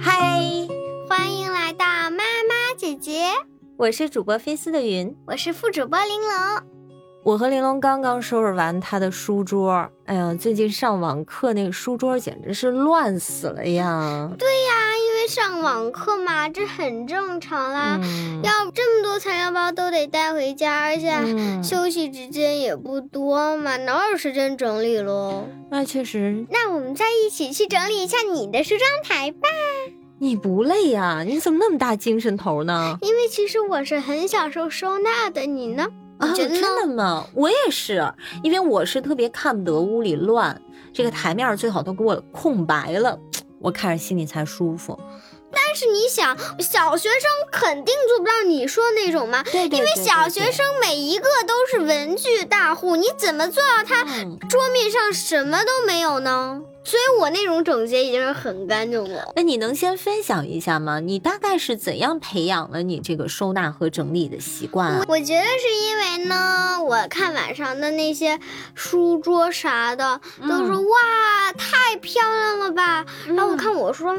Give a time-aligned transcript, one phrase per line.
[0.00, 0.30] 嗨，
[1.08, 3.26] 欢迎来到妈妈姐姐，
[3.76, 6.64] 我是主播菲斯的云，我是副主播玲珑。
[7.24, 14.28] 我和玲珑刚刚收拾完她的书桌，哎呀，最近上网课那个书桌简直是乱死了呀！
[14.36, 14.91] 对呀，
[15.26, 17.98] 上网课嘛，这很正常啦。
[18.02, 25.46] 嗯要这么多材料包都得带回家，而且嗯休息时间也不多嘛，哪有时间整理喽？
[25.70, 29.48] 那确实，那我们再一起去整理一下你的梳妆台吧，
[30.18, 31.22] 你不累呀？
[31.24, 32.98] 你怎么那么大精神头呢？
[33.02, 35.86] 因为其实我是很享受收纳的，你呢？
[36.18, 36.60] 啊，真？
[36.60, 37.24] 的吗？
[37.34, 40.60] 我也是，因为我是特别看不得屋里乱，
[40.92, 43.18] 这个台面最好都给我空白了，
[43.62, 44.98] 我看着心里才舒服。
[45.54, 56.62] 但是你想，小学生肯定做不到你说那种嘛，对对因为对小学生每一个都是文具大户，你怎么做到他嗯，桌面上什么都没有呢？
[56.84, 59.32] 所以我那种整洁已经是很干净了。
[59.36, 61.00] 那你能先分享一下吗？
[61.00, 65.04] 你大概是怎样培养了你这个收纳和整理的习惯啊？
[65.08, 68.38] 我觉得是因为呢，我看晚上的那些
[68.74, 74.16] 书桌啥的，都说、嗯哇太漂亮了吧，然后我看我说。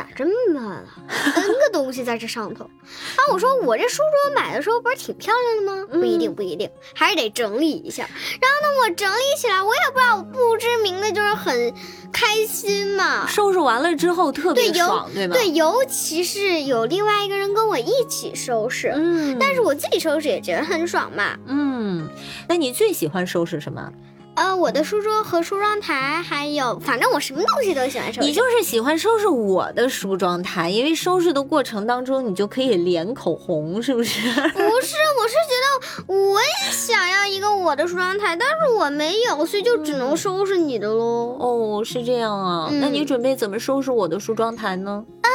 [0.00, 0.84] 咋这么乱啊？
[1.36, 5.88] N 个东西在这上头，啊我说我这书桌买的时候不是挺漂亮的吗？
[5.92, 8.08] 不一定，嗯不一定，还是得整理一下。
[8.40, 11.74] 然后呢，我整理起来，我也不知道，我不知名的就是很
[12.10, 13.26] 开心嘛。
[13.26, 15.34] 收拾完了之后特别爽，对吧？
[15.34, 21.36] 对，尤其是有另外一个人跟我一起收拾，嗯，但是我自己收拾也觉得很爽嘛。
[21.46, 22.08] 嗯，
[22.48, 23.92] 那你最喜欢收拾什么？
[24.36, 28.26] 呃，我的书桌和梳妆台，还有反正我什么东西都喜欢收拾。
[28.26, 34.20] 你就是喜欢收拾我的梳妆台，因为收拾的过程当中，你就可以连口红，是不是？
[34.20, 41.36] 不是，我是觉得我也想要一个我的梳妆台，但是我没有，所以就只能收拾你的喽。
[41.38, 42.68] 哦，是这样啊。
[42.70, 45.04] 嗯那你准备怎么收拾我的梳妆台呢？
[45.22, 45.30] 嗯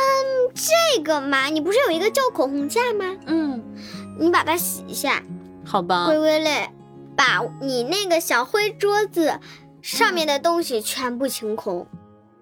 [0.56, 3.06] 这个嘛，你不是有一个叫口红架吗？
[3.28, 3.62] 嗯，
[4.18, 5.22] 你把它洗一下，
[5.66, 6.18] 好吧微。
[6.18, 6.70] 微嘞，
[7.16, 9.40] 把你那个小灰桌子
[9.82, 11.88] 上面的东西全部清空。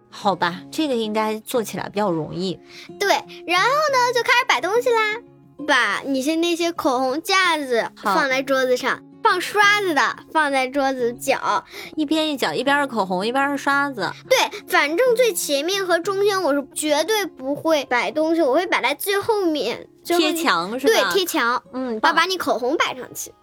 [0.10, 2.60] 好吧，这个应该做起来比较容易。
[3.00, 3.10] 对，
[3.48, 5.22] 然后呢就开始摆东西啦，
[5.68, 11.66] 把你是那些口红架子放在桌子上，放刷子的放在桌子角。
[11.96, 14.12] 一边一角，一边是口红，一边是刷子。
[14.30, 20.34] 对，反正最前面和中间我是绝对不会摆东西，我会摆在最后面，贴。
[20.36, 20.94] 墙是吧？
[20.94, 23.34] 对，贴墙，嗯，把把你口红摆上去。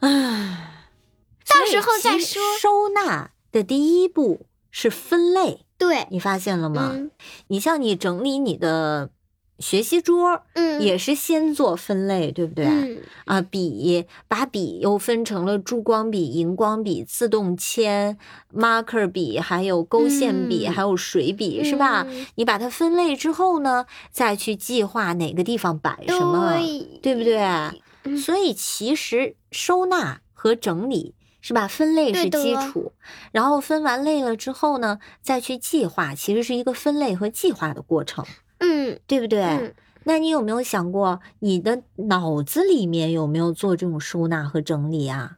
[0.00, 0.67] 唉，
[1.58, 2.42] 到时候再说。
[2.60, 6.92] 收纳的第一步是分类，对，你发现了吗？
[6.94, 7.10] 嗯。
[7.48, 9.10] 你像你整理你的
[9.58, 12.66] 学习桌，嗯，也是先做分类，对不对？
[12.66, 12.98] 嗯。
[13.24, 18.16] 啊，笔把笔又分成了珠光笔、荧光笔、自动铅、
[18.54, 20.72] marker 笔，还有勾线笔，嗯。
[20.72, 22.06] 还有水笔，是吧？
[22.08, 22.26] 嗯。
[22.36, 26.98] 你把它分类之后呢，再去计划哪个地方摆什么，对。
[27.02, 27.38] 对不对？
[28.04, 28.16] 嗯。
[28.16, 31.14] 所以其实收纳和整理
[31.48, 31.66] 是吧？
[31.66, 32.92] 分类是基础，
[33.32, 38.22] 然后分完类了之后呢，再去计划，其实是一个分类和计划的过程，
[38.58, 39.42] 嗯对不对？
[39.42, 45.37] 嗯，那你有没有想过，你的脑子里面有没有做这种收纳和整理啊？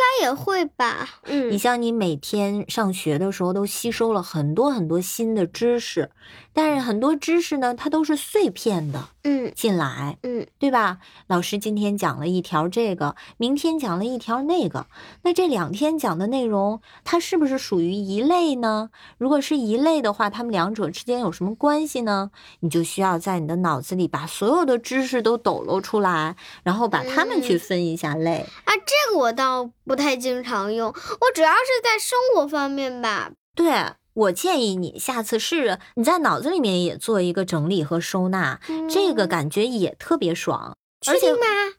[0.00, 1.08] 呃，应该也会吧。
[1.24, 6.10] 嗯你像你每天上学的时候都吸收了很多很多新的知识，
[6.52, 10.98] 但是很多知识呢，它都是碎片的嗯进来，嗯对吧？
[11.26, 14.86] 老师今天讲了一条这个，明天讲了一条那个，
[15.22, 18.90] 那这两天讲的内容，它是不是属于一类呢？
[19.18, 22.30] 如果是一类的话，它们两者之间有什么关系呢？
[22.60, 28.46] 你就需要在你的脑子里把所有的知识都抖搂出来，然后把它们去嗯分一下类。
[28.64, 33.30] 啊，这个我倒不太经常用，我主要是在生活方面吧。
[33.54, 33.70] 对。
[34.12, 40.76] 我建议你下次试着你在脑子里面也做一个整理和收纳，这个嗯感觉也特别爽。
[41.06, 41.32] 而且？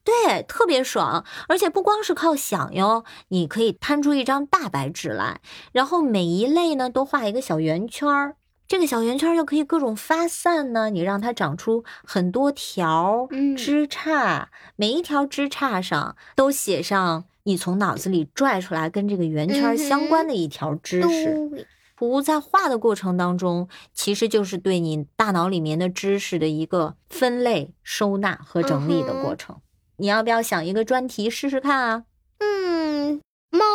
[0.03, 5.41] 对，特别爽，而且不光是靠想哟，你可以摊出一张大白纸来，
[5.73, 8.38] 然后每一类呢都画一个小圆圈儿，
[8.71, 14.45] 这个小圆圈儿就可以各种发散呢，你让它长出很多条嗯枝杈，
[14.77, 21.50] 每一条枝杈上都写上你从脑子里拽出来跟这个圆圈儿相关的一条知识。
[21.50, 29.57] 对图在画的过程当中，其实就是对你大脑里面的知识的一个分类、收纳和整理的过程。
[29.97, 32.03] 你要不要想一个专题试试看啊？
[32.39, 33.65] 嗯，猫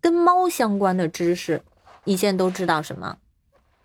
[0.00, 1.60] 跟猫相关的知识，
[2.04, 3.18] 你现在都知道什么？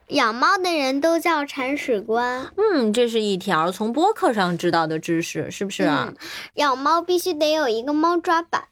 [0.08, 2.52] 养猫的人都叫铲屎官。
[2.56, 6.08] 嗯，这是一条从播客上知道的知识，是不是啊？
[6.10, 6.16] 嗯
[6.56, 8.64] 养猫必须得有一个猫抓板，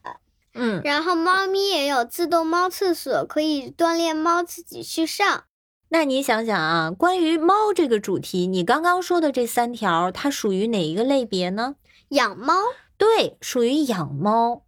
[0.54, 5.44] 嗯，然后猫咪也有自动猫厕所，可以锻炼猫自己去上。
[5.90, 11.76] 那你想想啊，关于猫这个主题，你刚刚说的这三条，它属于哪一个类别呢？
[12.10, 12.54] 养猫。
[12.98, 14.64] 对，属于养猫。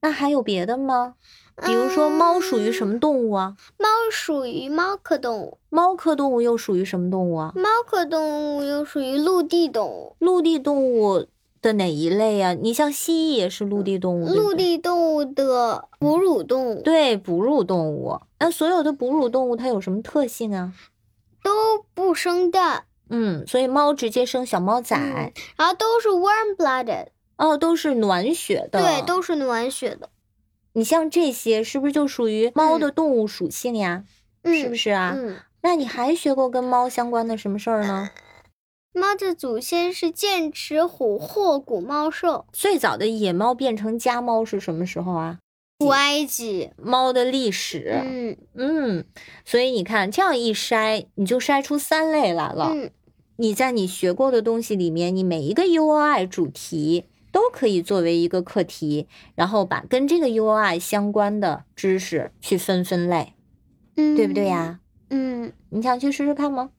[0.00, 1.14] 那还有别的吗？
[1.64, 3.56] 比如说，猫属于什么动物啊？
[3.78, 5.58] 猫属于猫科动物。
[5.70, 7.52] 猫科动物又属于什么动物啊？
[7.56, 10.16] 猫科动物又属于陆地动物。
[10.18, 11.26] 陆地动物
[11.60, 12.54] 的哪一类啊？
[12.54, 14.28] 你像蜥蜴也是陆地动物。
[14.28, 16.82] 陆地动物的哺乳动物。
[16.82, 18.20] 对，哺乳动物。
[18.38, 20.72] 那所有的哺乳动物它有什么特性啊？
[21.42, 21.50] 都
[21.94, 22.84] 不生蛋。
[23.10, 24.96] 嗯，所以猫直接生小猫仔，
[25.56, 27.08] 然后都是 warm blooded。
[27.36, 28.80] 哦，都是暖血的。
[28.80, 30.10] 对，都是暖血的。
[30.74, 34.04] 你像这些，是不是就属于猫的动物属性呀？
[34.44, 35.14] 是不是啊？
[35.16, 35.36] 嗯。
[35.62, 38.10] 那你还学过跟猫相关的什么事儿呢？
[38.92, 42.46] 猫的祖先是剑齿虎或古猫兽。
[42.52, 45.38] 最早的野猫变成家猫是什么时候啊？
[45.78, 46.70] 古埃及。
[46.76, 48.00] 猫的历史。
[48.04, 49.04] 嗯嗯。
[49.44, 52.70] 所以你看，这样一筛，你就筛出三类来了。
[52.72, 52.90] 嗯。
[53.36, 57.04] 你在你学过的东西里面，你每一个 U O I 主题。
[57.32, 63.34] 都可以作为一个课题，然后把跟这个 U I 相关的知识去分分类，
[63.96, 64.80] 嗯，对不对呀？
[65.10, 66.70] 嗯，你想去试试看吗？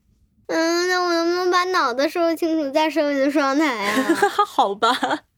[0.48, 4.16] 嗯，那我能不能把脑子收清楚再收你的双台啊？
[4.48, 4.90] 好吧，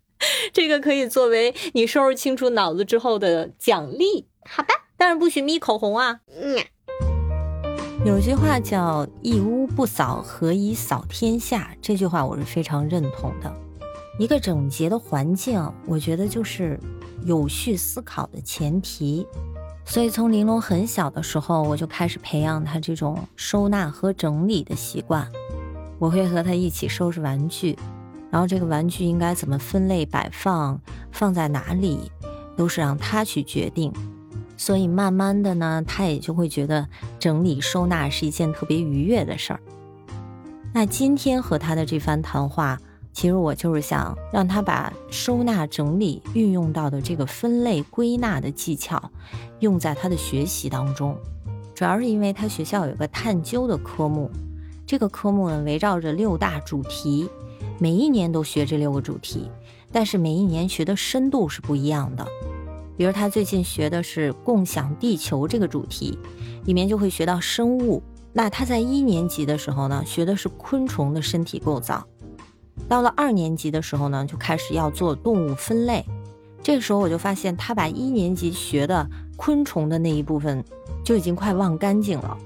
[0.53, 4.27] 这个可以作为你收拾清楚脑子之后的奖励。
[4.49, 6.21] 好吧，但是不许眯口红啊。
[6.27, 6.57] 嗯，
[8.05, 13.53] 有句话叫“一屋不扫，何以扫天下”，这句话我是非常认同的。
[14.21, 16.79] 一个整洁的环境，我觉得就是
[17.25, 19.25] 有序思考的前提。
[19.83, 25.27] 所以从玲珑很小的时候，我就开始培养他这种收纳和整理的习惯。
[25.97, 27.75] 我会和他一起收拾玩具，
[28.29, 30.79] 然后这个玩具应该怎么分类摆放，
[31.11, 32.11] 放在哪里，
[32.55, 33.91] 都是让他去决定。
[34.55, 39.59] 所以慢慢的呢，他也就会觉得整理收纳是一件特别愉悦的事儿。
[40.71, 42.79] 那今天和他的这番谈话。
[43.13, 49.11] 其实我就是想让他把收纳整理运用到的这个分类归纳的技巧，
[49.59, 51.15] 用在他的学习当中。
[51.75, 54.29] 主要是因为他学校有个探究的科目，
[54.85, 57.27] 这个科目呢围绕着六大主题，
[57.79, 59.49] 每一年都学这六个主题，
[59.91, 62.25] 但是每一年学的深度是不一样的。
[62.97, 66.17] 比如他最近学的是共享地球这个主题，
[66.65, 68.01] 里面就会学到生物。
[68.31, 72.05] 那他在一年级的时候呢，学的是昆虫的身体构造。
[72.87, 76.05] 到了二年级的时候呢，就开始要做动物分类。
[76.63, 80.63] 这个时候我就发现，他把一年级学的昆虫的那一部分
[81.03, 82.37] 就已经快忘干净了。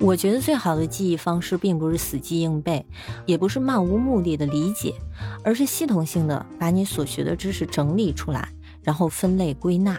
[0.00, 2.84] 我觉得最好的记忆方式，并不是死记硬背，
[3.26, 4.94] 也不是漫无目的的理解，
[5.44, 8.48] 而是系统性的把你所学的知识整理出来，
[8.82, 9.96] 然后分类归纳。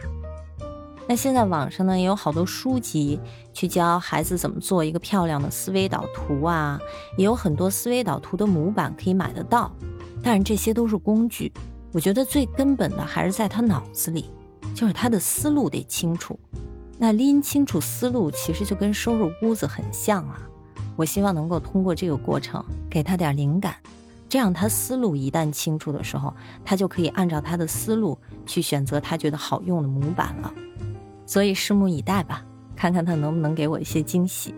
[1.07, 3.19] 那现在网上呢也有好多书籍
[3.53, 6.79] 去教孩子怎么做一个漂亮的思维导图啊，
[7.17, 9.71] 也有很多思维导图的模板可以买得到，
[10.23, 11.51] 但是这些都是工具。
[11.91, 14.31] 我觉得最根本的还是在他脑子里，
[14.73, 16.37] 就是他的思路得清楚。
[16.97, 20.41] 那拎清楚思路，其实就跟收拾屋子很像啊。
[20.95, 23.75] 我希望能够通过这个过程给他点灵感，
[24.27, 30.53] 这样他思路一旦清楚的时候，他就可以按照他的思路去选择他觉得好用的模板了。
[31.25, 32.45] 所以拭目以待吧，
[32.75, 34.53] 看看他能不能给我一些惊喜。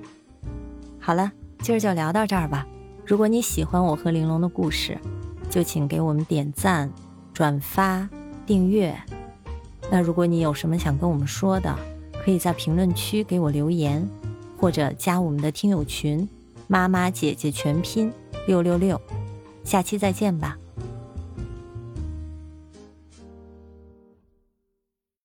[1.00, 2.68] 好了，今儿就聊到这儿吧。
[3.06, 4.98] 如果你喜欢我和玲珑的故事，
[5.50, 6.92] 就请给我们点赞、
[7.34, 8.10] 转发、
[8.46, 8.94] 订阅。
[9.90, 11.74] 那如果你有什么想跟我们说的，
[12.22, 14.06] 可以在评论区给我留言，
[14.58, 16.28] 或者加我们的听友群
[16.68, 18.12] “妈妈姐姐全拼
[18.46, 19.00] 六六六”。
[19.64, 20.58] 下期再见吧。